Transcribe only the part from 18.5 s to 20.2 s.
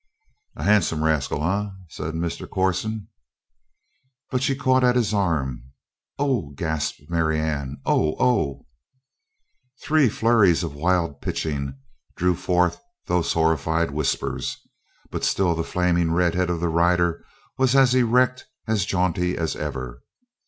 as jaunty as ever.